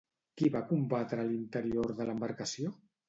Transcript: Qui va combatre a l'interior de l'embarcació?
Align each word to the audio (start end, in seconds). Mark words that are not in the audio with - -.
Qui 0.41 0.47
va 0.53 0.61
combatre 0.69 1.19
a 1.23 1.25
l'interior 1.27 1.93
de 2.01 2.09
l'embarcació? 2.09 2.73